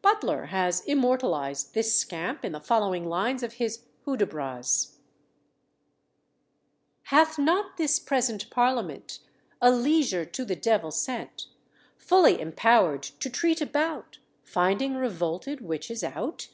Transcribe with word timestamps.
Butler 0.00 0.44
has 0.46 0.82
immortalised 0.82 1.74
this 1.74 1.96
scamp 1.98 2.44
in 2.44 2.52
the 2.52 2.60
following 2.60 3.08
lines 3.08 3.42
of 3.42 3.54
his 3.54 3.80
Hudibras: 4.06 4.98
"Hath 7.06 7.36
not 7.36 7.78
this 7.78 7.98
present 7.98 8.48
Parliament 8.48 9.18
A 9.60 9.70
lieger 9.72 10.24
to 10.34 10.44
the 10.44 10.54
devil 10.54 10.92
sent, 10.92 11.48
Fully 11.98 12.40
empower'd 12.40 13.02
to 13.02 13.28
treat 13.28 13.60
about 13.60 14.18
Finding 14.44 14.94
revolted 14.94 15.60
witches 15.62 16.04
out? 16.04 16.46